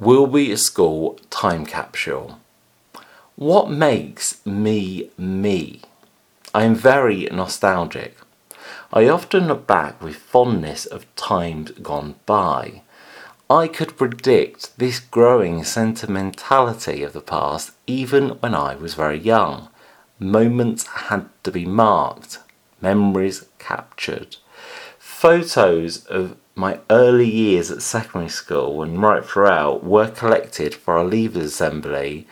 Wilby 0.00 0.56
School 0.56 1.20
Time 1.28 1.66
Capsule. 1.66 2.38
What 3.36 3.70
makes 3.70 4.40
me 4.46 5.10
me? 5.18 5.82
I 6.54 6.64
am 6.64 6.74
very 6.74 7.24
nostalgic. 7.30 8.16
I 8.94 9.06
often 9.06 9.48
look 9.48 9.66
back 9.66 10.00
with 10.00 10.16
fondness 10.16 10.86
of 10.86 11.04
times 11.16 11.72
gone 11.82 12.14
by. 12.24 12.80
I 13.50 13.68
could 13.68 13.98
predict 13.98 14.78
this 14.78 15.00
growing 15.00 15.64
sentimentality 15.64 17.02
of 17.02 17.12
the 17.12 17.20
past 17.20 17.72
even 17.86 18.30
when 18.40 18.54
I 18.54 18.76
was 18.76 18.94
very 18.94 19.18
young. 19.18 19.68
Moments 20.18 20.86
had 20.86 21.28
to 21.42 21.52
be 21.52 21.66
marked, 21.66 22.38
memories 22.80 23.44
captured. 23.58 24.38
Photos 25.20 26.06
of 26.06 26.34
my 26.54 26.80
early 26.88 27.28
years 27.28 27.70
at 27.70 27.82
secondary 27.82 28.30
school 28.30 28.82
and 28.82 29.02
right 29.02 29.22
throughout 29.22 29.84
were 29.84 30.08
collected 30.08 30.74
for 30.74 30.96
our 30.96 31.04
Leavers 31.04 31.44
Assembly 31.44 32.26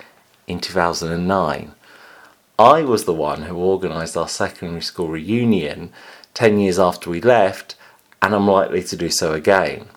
in 0.46 0.58
2009. 0.58 1.72
I 2.58 2.82
was 2.84 3.04
the 3.04 3.12
one 3.12 3.42
who 3.42 3.58
organised 3.58 4.16
our 4.16 4.26
secondary 4.26 4.80
school 4.80 5.08
reunion 5.08 5.92
10 6.32 6.60
years 6.60 6.78
after 6.78 7.10
we 7.10 7.20
left, 7.20 7.76
and 8.22 8.34
I'm 8.34 8.48
likely 8.48 8.82
to 8.84 8.96
do 8.96 9.10
so 9.10 9.34
again. 9.34 9.88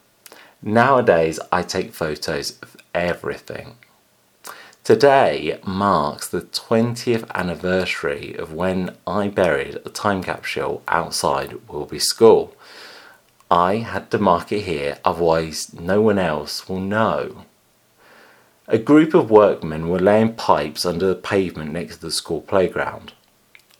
Nowadays, 0.61 1.39
I 1.49 1.63
take 1.63 1.93
photos 1.93 2.59
of 2.61 2.75
everything. 2.93 3.77
Today 4.91 5.57
marks 5.65 6.27
the 6.27 6.41
20th 6.41 7.25
anniversary 7.33 8.35
of 8.37 8.51
when 8.51 8.97
I 9.07 9.29
buried 9.29 9.75
a 9.85 9.89
time 9.89 10.21
capsule 10.21 10.83
outside 10.89 11.65
Wilby 11.69 11.99
School. 11.99 12.53
I 13.49 13.77
had 13.77 14.11
to 14.11 14.17
mark 14.17 14.51
it 14.51 14.63
here, 14.63 14.97
otherwise, 15.05 15.73
no 15.73 16.01
one 16.01 16.19
else 16.19 16.67
will 16.67 16.81
know. 16.81 17.45
A 18.67 18.77
group 18.77 19.13
of 19.13 19.31
workmen 19.31 19.87
were 19.87 19.97
laying 19.97 20.33
pipes 20.33 20.85
under 20.85 21.07
the 21.07 21.15
pavement 21.15 21.71
next 21.71 21.99
to 21.99 22.01
the 22.01 22.11
school 22.11 22.41
playground. 22.41 23.13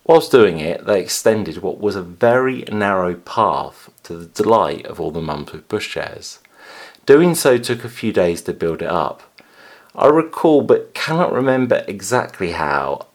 Whilst 0.06 0.32
doing 0.32 0.62
it, 0.62 0.86
they 0.86 1.02
extended 1.02 1.58
what 1.58 1.82
was 1.82 1.98
a 1.98 2.02
very 2.02 2.62
narrow 2.72 3.16
path 3.16 3.90
to 4.04 4.16
the 4.16 4.28
delight 4.28 4.86
of 4.86 5.02
all 5.02 5.12
the 5.12 5.20
mums 5.20 5.52
with 5.52 5.68
pushchairs. 5.68 6.38
Doing 7.06 7.36
so 7.36 7.58
took 7.58 7.84
a 7.84 7.90
few 7.90 8.14
days 8.14 8.42
to 8.44 8.54
build 8.54 8.82
it 8.82 8.90
up. 8.90 9.24
I 9.96 10.08
recall 10.08 10.62
but 10.62 10.94
cannot 10.94 11.34
remember 11.34 11.84
exactly 11.88 12.52
how 12.52 13.08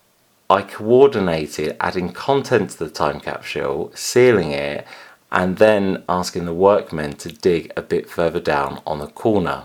I 0.50 0.62
coordinated 0.62 1.76
adding 1.80 2.12
content 2.12 2.70
to 2.70 2.78
the 2.78 2.90
time 2.90 3.18
capsule, 3.20 3.90
sealing 3.94 4.52
it, 4.52 4.86
and 5.32 5.56
then 5.56 6.04
asking 6.08 6.44
the 6.44 6.54
workmen 6.54 7.14
to 7.14 7.32
dig 7.32 7.72
a 7.76 7.82
bit 7.82 8.08
further 8.08 8.40
down 8.40 8.82
on 8.86 8.98
the 8.98 9.06
corner. 9.06 9.64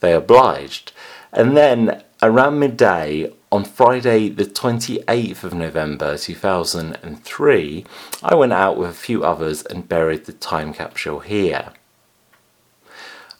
They 0.00 0.14
obliged, 0.14 0.92
and 1.32 1.56
then 1.56 2.02
around 2.22 2.58
midday 2.58 3.32
on 3.52 3.64
Friday, 3.64 4.30
the 4.30 4.46
28th 4.46 5.44
of 5.44 5.54
November 5.54 6.18
2003, 6.18 7.84
I 8.22 8.34
went 8.34 8.52
out 8.52 8.76
with 8.76 8.90
a 8.90 8.94
few 8.94 9.22
others 9.22 9.62
and 9.62 9.88
buried 9.88 10.24
the 10.24 10.32
time 10.32 10.72
capsule 10.72 11.20
here. 11.20 11.72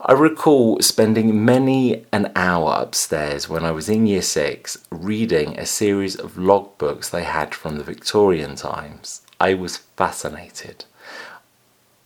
I 0.06 0.12
recall 0.12 0.82
spending 0.82 1.46
many 1.46 2.04
an 2.12 2.30
hour 2.36 2.74
upstairs 2.78 3.48
when 3.48 3.64
I 3.64 3.70
was 3.70 3.88
in 3.88 4.06
year 4.06 4.20
six 4.20 4.76
reading 4.90 5.58
a 5.58 5.64
series 5.64 6.14
of 6.14 6.34
logbooks 6.34 7.08
they 7.08 7.24
had 7.24 7.54
from 7.54 7.78
the 7.78 7.84
Victorian 7.84 8.54
times. 8.54 9.22
I 9.40 9.54
was 9.54 9.78
fascinated. 9.78 10.84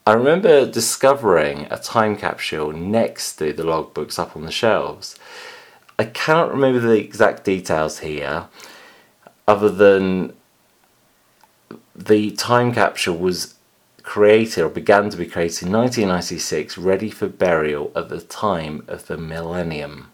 I 0.07 0.13
remember 0.13 0.65
discovering 0.65 1.67
a 1.73 1.77
time 1.77 2.17
capsule 2.17 2.73
next 2.73 3.35
to 3.39 3.53
the 3.53 3.65
logbooks 3.65 4.17
up 4.17 4.37
on 4.37 4.45
the 4.45 4.53
shelves. 4.53 5.19
I 5.99 6.05
cannot 6.05 6.53
remember 6.53 6.79
the 6.79 7.01
exact 7.01 7.43
details 7.43 7.99
here, 7.99 8.47
other 9.49 9.71
than 9.71 10.35
the 11.97 12.31
time 12.31 12.73
capsule 12.73 13.17
was 13.17 13.58
created 14.09 14.63
or 14.63 14.71
began 14.71 15.11
to 15.11 15.19
be 15.19 15.27
created 15.27 15.67
in 15.67 15.73
1996, 15.73 16.79
ready 16.79 17.11
for 17.11 17.29
burial 17.29 17.93
at 17.95 18.09
the 18.09 18.23
time 18.23 18.83
of 18.89 19.07
the 19.07 19.19
millennium. 19.19 20.11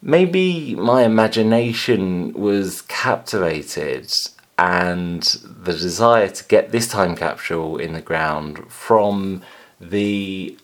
Maybe 0.00 0.76
my 0.76 1.02
imagination 1.02 2.32
was 2.34 2.82
captivated 2.82 4.12
and 4.56 5.22
the 5.22 5.72
desire 5.72 6.28
to 6.28 6.44
get 6.44 6.70
this 6.70 6.86
time 6.86 7.16
capsule 7.16 7.78
in 7.78 7.94
the 7.94 8.00
ground 8.00 8.70
from 8.70 9.42
the 9.80 10.56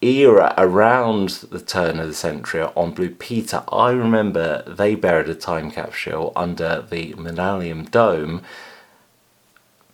era 0.00 0.54
around 0.56 1.28
the 1.50 1.60
turn 1.60 1.98
of 1.98 2.08
the 2.08 2.14
century 2.14 2.62
on 2.62 2.92
Blue 2.92 3.10
Peter, 3.10 3.62
I 3.70 3.90
remember 3.90 4.62
they 4.66 4.94
buried 4.94 5.28
a 5.28 5.34
time 5.34 5.70
capsule 5.70 6.32
under 6.34 6.80
the 6.80 7.12
Millennium 7.14 7.84
Dome. 7.84 8.42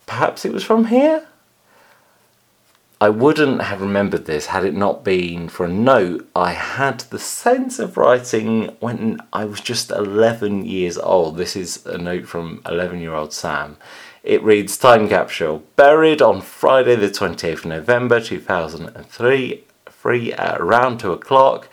Perhaps 0.05 0.45
it 0.45 0.53
was 0.53 0.63
from 0.63 0.85
here? 0.85 1.27
I 3.01 3.09
wouldn't 3.09 3.61
have 3.61 3.81
remembered 3.81 4.25
this 4.25 4.47
had 4.47 4.63
it 4.63 4.73
not 4.73 5.03
been 5.03 5.49
for 5.49 5.65
a 5.65 5.69
note 5.69 6.29
I 6.33 6.53
had 6.53 7.01
the 7.01 7.19
sense 7.19 7.77
of 7.77 7.97
writing 7.97 8.75
when 8.79 9.19
I 9.33 9.43
was 9.43 9.59
just 9.59 9.91
11 9.91 10.65
years 10.65 10.97
old. 10.97 11.35
This 11.35 11.57
is 11.57 11.85
a 11.85 11.97
note 11.97 12.25
from 12.25 12.61
11 12.65 13.01
year 13.01 13.13
old 13.13 13.33
Sam. 13.33 13.75
It 14.23 14.41
reads 14.43 14.77
Time 14.77 15.09
Capsule, 15.09 15.63
buried 15.75 16.21
on 16.21 16.41
Friday, 16.41 16.95
the 16.95 17.09
28th 17.09 17.59
of 17.59 17.65
November 17.65 18.21
2003, 18.21 19.63
free 19.89 20.33
at 20.33 20.61
around 20.61 20.99
2 20.99 21.11
o'clock 21.11 21.67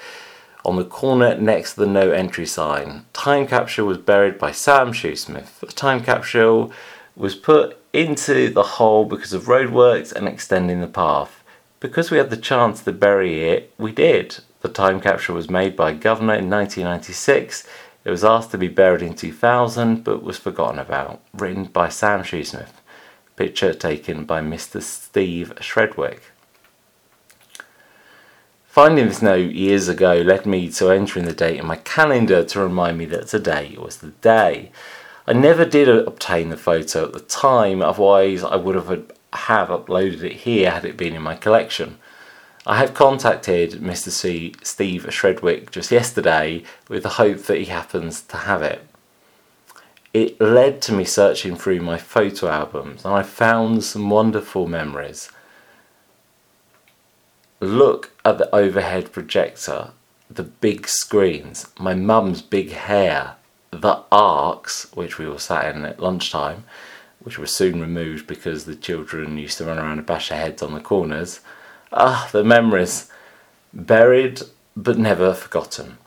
on 0.64 0.76
the 0.76 0.84
corner 0.84 1.37
next 1.37 1.75
to 1.75 1.81
the 1.81 1.87
no 1.87 2.10
entry 2.10 2.47
sign. 2.47 3.06
Time 3.12 3.47
Capsule 3.47 3.87
was 3.87 3.99
buried 3.99 4.38
by 4.38 4.50
Sam 4.50 4.93
Shoesmith. 4.93 5.60
The 5.60 5.66
time 5.69 6.03
capsule 6.03 6.72
was 7.16 7.34
put 7.34 7.81
into 7.93 8.49
the 8.49 8.63
hole 8.63 9.05
because 9.05 9.33
of 9.33 9.45
roadworks 9.45 10.13
and 10.13 10.27
extending 10.27 10.81
the 10.81 10.87
path. 10.87 11.43
Because 11.81 12.11
we 12.11 12.19
had 12.19 12.31
the 12.31 12.37
chance 12.37 12.83
to 12.83 12.93
bury 12.93 13.45
it, 13.45 13.73
we 13.77 13.93
did. 13.93 14.39
The 14.61 14.69
time 14.69 15.01
capsule 15.01 15.35
was 15.35 15.51
made 15.51 15.77
by 15.77 15.93
Governor 15.93 16.35
in 16.35 16.49
1996. 16.49 17.67
It 18.05 18.11
was 18.11 18.25
asked 18.25 18.51
to 18.53 18.59
be 18.59 18.69
buried 18.69 19.03
in 19.03 19.15
2000 19.15 20.05
but 20.05 20.23
was 20.23 20.39
forgotten 20.39 20.79
about. 20.79 21.21
Written 21.35 21.65
by 21.65 21.89
Sam 21.89 22.23
Shoesmith. 22.23 22.75
Picture 23.37 23.75
taken 23.75 24.25
by 24.25 24.41
Mr. 24.41 24.81
Steve 24.81 25.53
Shredwick. 25.57 26.21
Finding 28.67 29.09
this 29.09 29.21
note 29.21 29.53
years 29.53 29.89
ago 29.89 30.15
led 30.15 30.47
me 30.47 30.71
to 30.71 30.91
entering 30.91 31.27
the 31.27 31.33
date 31.35 31.59
in 31.59 31.67
my 31.67 31.77
calendar 31.77 32.43
to 32.43 32.61
remind 32.61 32.97
me 32.97 33.05
that 33.05 33.29
today 33.29 33.77
was 33.79 33.99
the 33.99 34.13
day. 34.23 34.71
I 35.27 35.33
never 35.33 35.65
did 35.65 35.88
obtain 35.88 36.50
the 36.50 36.56
photo 36.56 37.05
at 37.05 37.12
the 37.12 37.21
time, 37.21 37.81
otherwise 37.81 38.43
I 38.43 38.56
would 38.56 38.75
have 38.75 38.88
have 39.33 39.69
uploaded 39.69 40.22
it 40.22 40.33
here 40.33 40.71
had 40.71 40.84
it 40.84 40.97
been 40.97 41.15
in 41.15 41.22
my 41.22 41.34
collection. 41.34 41.99
I 42.66 42.77
have 42.77 42.94
contacted 42.94 43.72
Mr. 43.72 44.11
C. 44.11 44.55
Steve 44.62 45.06
Shredwick 45.06 45.71
just 45.71 45.91
yesterday 45.91 46.62
with 46.88 47.03
the 47.03 47.09
hope 47.11 47.43
that 47.44 47.59
he 47.59 47.65
happens 47.65 48.22
to 48.22 48.37
have 48.37 48.62
it. 48.62 48.87
It 50.12 50.41
led 50.41 50.82
to 50.82 50.93
me 50.93 51.05
searching 51.05 51.56
through 51.56 51.81
my 51.81 51.99
photo 51.99 52.49
albums 52.49 53.05
and 53.05 53.15
I 53.15 53.22
found 53.22 53.82
some 53.82 54.11
wonderful 54.11 54.69
memories. 54.69 55.31
Look 57.61 58.11
at 58.25 58.38
the 58.38 58.55
overhead 58.55 59.12
projector, 59.12 59.91
the 60.31 60.43
big 60.43 60.87
screens, 60.87 61.69
my 61.78 61.94
mum's 61.94 62.43
big 62.43 62.72
hair, 62.72 63.37
the 63.72 64.03
arcs, 64.12 64.87
which 64.94 65.19
we 65.19 65.27
all 65.27 65.38
sat 65.38 65.75
in 65.75 65.84
at 65.84 65.99
lunchtime, 65.99 66.65
which 67.21 67.38
were 67.38 67.47
soon 67.47 67.81
removed 67.81 68.27
because 68.27 68.65
the 68.65 68.77
children 68.77 69.38
used 69.38 69.59
to 69.59 69.65
run 69.65 69.78
around 69.78 69.99
and 69.99 70.06
bash 70.06 70.28
their 70.28 70.38
heads 70.38 70.62
on 70.62 70.75
the 70.75 70.81
corners. 70.81 71.41
Ah, 71.93 72.28
the 72.32 72.44
memories, 72.44 73.11
buried 73.72 74.43
but 74.77 74.99
never 74.99 75.32
forgotten. 75.32 75.99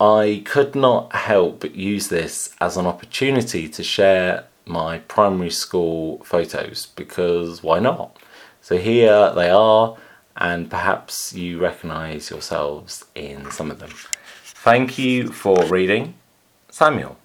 I 0.00 0.42
could 0.44 0.74
not 0.74 1.14
help 1.14 1.60
but 1.60 1.76
use 1.76 2.08
this 2.08 2.54
as 2.60 2.76
an 2.76 2.86
opportunity 2.86 3.68
to 3.68 3.82
share 3.84 4.46
my 4.66 4.98
primary 4.98 5.50
school 5.50 6.22
photos 6.24 6.86
because 6.86 7.62
why 7.62 7.78
not? 7.78 8.18
So 8.60 8.78
here 8.78 9.32
they 9.32 9.50
are, 9.50 9.96
and 10.36 10.70
perhaps 10.70 11.32
you 11.32 11.58
recognise 11.58 12.30
yourselves 12.30 13.04
in 13.14 13.50
some 13.50 13.70
of 13.70 13.78
them. 13.78 13.92
Thank 14.44 14.98
you 14.98 15.28
for 15.32 15.64
reading. 15.66 16.14
Samuel. 16.70 17.16